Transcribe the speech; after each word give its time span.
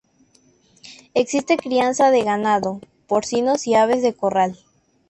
Existe 1.13 1.57
crianza 1.57 2.09
de 2.09 2.23
ganado, 2.23 2.79
porcinos 3.07 3.67
y 3.67 3.75
aves 3.75 4.01
de 4.01 4.15
corral. 4.15 4.57